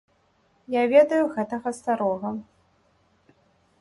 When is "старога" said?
1.83-2.29